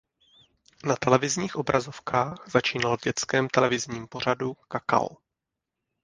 Na 0.83 0.95
televizních 0.95 1.55
obrazovkách 1.55 2.49
začínal 2.49 2.97
v 2.97 3.01
dětském 3.01 3.47
televizním 3.49 4.07
pořadu 4.07 4.53
Kakao. 4.53 5.07